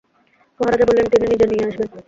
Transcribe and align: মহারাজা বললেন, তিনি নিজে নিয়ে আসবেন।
মহারাজা 0.59 0.85
বললেন, 0.87 1.05
তিনি 1.11 1.25
নিজে 1.27 1.45
নিয়ে 1.47 1.65
আসবেন। 1.67 1.87